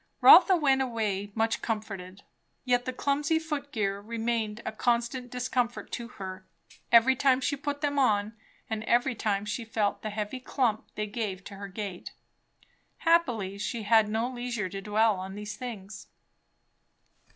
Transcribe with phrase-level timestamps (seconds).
[0.19, 2.23] Rotha went away much comforted.
[2.65, 6.43] Yet the clumsy foot gear remained a constant discomfort to her,
[6.91, 8.35] every time she put them on
[8.67, 12.13] and every time she felt the heavy clump they gave to her gait.
[12.97, 16.07] Happily, she had no leisure to dwell on these things.